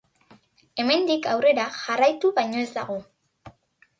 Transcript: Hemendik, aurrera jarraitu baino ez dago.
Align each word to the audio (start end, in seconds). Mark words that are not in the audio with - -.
Hemendik, 0.83 1.27
aurrera 1.33 1.67
jarraitu 1.75 2.33
baino 2.39 2.63
ez 2.65 2.69
dago. 2.79 2.97